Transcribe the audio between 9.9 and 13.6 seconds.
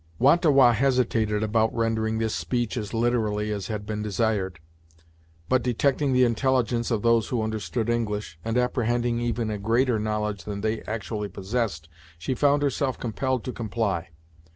knowledge than they actually possessed she found herself compelled to